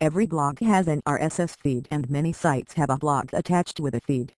[0.00, 4.00] Every blog has an RSS feed and many sites have a blog attached with a
[4.00, 4.32] feed.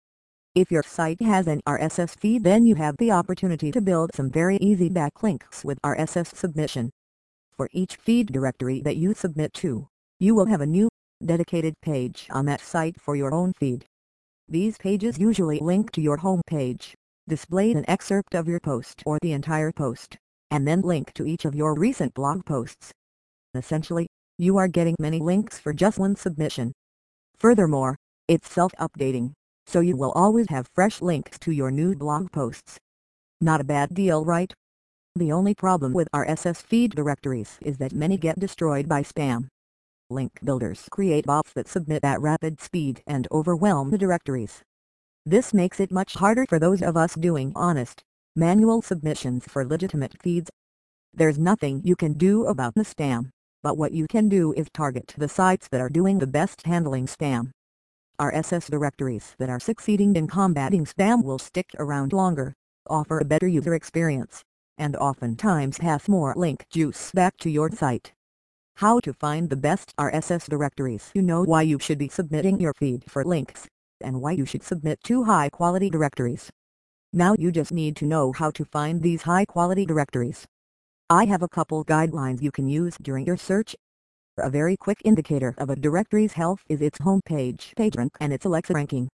[0.54, 4.30] If your site has an RSS feed then you have the opportunity to build some
[4.30, 6.88] very easy backlinks with RSS submission.
[7.52, 9.86] For each feed directory that you submit to,
[10.18, 10.88] you will have a new,
[11.22, 13.84] dedicated page on that site for your own feed.
[14.48, 16.94] These pages usually link to your home page,
[17.28, 20.16] display an excerpt of your post or the entire post,
[20.50, 22.92] and then link to each of your recent blog posts.
[23.54, 24.06] Essentially,
[24.40, 26.72] you are getting many links for just one submission.
[27.36, 27.96] Furthermore,
[28.26, 29.32] it's self-updating,
[29.66, 32.78] so you will always have fresh links to your new blog posts.
[33.42, 34.50] Not a bad deal right?
[35.14, 39.48] The only problem with RSS feed directories is that many get destroyed by spam.
[40.08, 44.62] Link builders create bots that submit at rapid speed and overwhelm the directories.
[45.26, 48.02] This makes it much harder for those of us doing honest,
[48.34, 50.48] manual submissions for legitimate feeds.
[51.12, 55.14] There's nothing you can do about the spam but what you can do is target
[55.16, 57.50] the sites that are doing the best handling spam.
[58.18, 62.54] RSS directories that are succeeding in combating spam will stick around longer,
[62.88, 64.42] offer a better user experience,
[64.76, 68.12] and oftentimes have more link juice back to your site.
[68.76, 72.72] How to find the best RSS directories You know why you should be submitting your
[72.74, 73.68] feed for links,
[74.00, 76.50] and why you should submit to high-quality directories.
[77.12, 80.46] Now you just need to know how to find these high-quality directories.
[81.12, 83.74] I have a couple guidelines you can use during your search.
[84.38, 88.72] A very quick indicator of a directory's health is its homepage PageRank and its Alexa
[88.74, 89.08] ranking.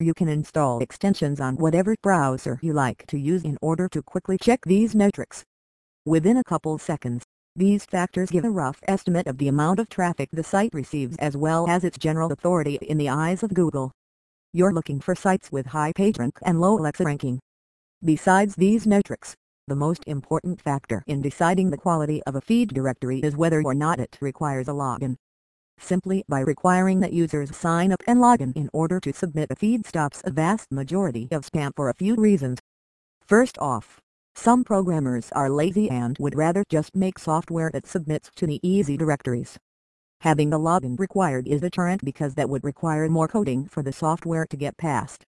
[0.00, 4.36] You can install extensions on whatever browser you like to use in order to quickly
[4.36, 5.42] check these metrics.
[6.04, 7.24] Within a couple seconds,
[7.56, 11.38] these factors give a rough estimate of the amount of traffic the site receives as
[11.38, 13.92] well as its general authority in the eyes of Google.
[14.52, 17.40] You're looking for sites with high PageRank and low Alexa ranking.
[18.04, 19.36] Besides these metrics,
[19.70, 23.72] the most important factor in deciding the quality of a feed directory is whether or
[23.72, 25.14] not it requires a login.
[25.78, 29.86] Simply by requiring that users sign up and login in order to submit a feed
[29.86, 32.58] stops a vast majority of spam for a few reasons.
[33.24, 34.00] First off,
[34.34, 38.96] some programmers are lazy and would rather just make software that submits to the easy
[38.96, 39.56] directories.
[40.22, 44.46] Having the login required is deterrent because that would require more coding for the software
[44.50, 45.24] to get past.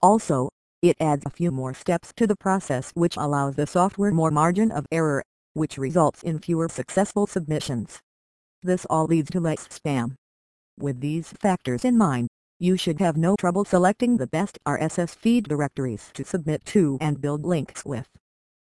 [0.00, 0.48] Also,
[0.84, 4.70] it adds a few more steps to the process which allows the software more margin
[4.70, 5.22] of error,
[5.54, 8.00] which results in fewer successful submissions.
[8.62, 10.16] This all leads to less spam.
[10.78, 12.28] With these factors in mind,
[12.58, 17.20] you should have no trouble selecting the best RSS feed directories to submit to and
[17.20, 18.08] build links with.